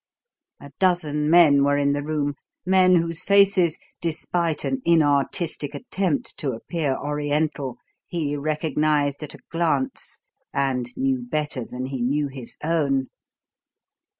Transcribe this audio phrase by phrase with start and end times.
[0.59, 2.33] A dozen men were in the room
[2.65, 7.77] men whose faces, despite an inartistic attempt to appear Oriental,
[8.07, 10.17] he recognized at a glance
[10.51, 13.09] and knew better than he knew his own.